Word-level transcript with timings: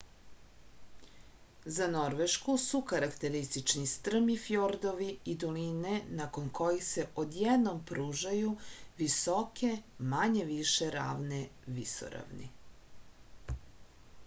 za 1.73 1.87
norvešku 1.95 2.53
su 2.61 2.79
karakteristični 2.91 3.83
strmi 3.91 4.37
fjordovi 4.45 5.09
i 5.33 5.35
doline 5.43 5.99
nakon 6.21 6.47
kojih 6.61 6.81
se 6.87 7.05
odjednom 7.25 7.81
pružaju 7.91 8.53
visoke 9.03 9.69
manje-više 10.15 10.87
ravne 10.97 11.43
visoravni 11.79 12.49